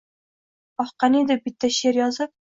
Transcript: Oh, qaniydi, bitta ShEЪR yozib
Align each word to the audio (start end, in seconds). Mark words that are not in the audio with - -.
Oh, 0.83 0.87
qaniydi, 1.03 1.37
bitta 1.43 1.71
ShEЪR 1.81 2.01
yozib 2.05 2.33